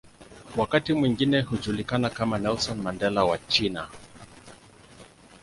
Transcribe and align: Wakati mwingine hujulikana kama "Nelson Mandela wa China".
Wakati 0.57 0.93
mwingine 0.93 1.41
hujulikana 1.41 2.09
kama 2.09 2.39
"Nelson 2.39 2.81
Mandela 2.81 3.25
wa 3.25 3.37
China". 3.37 3.89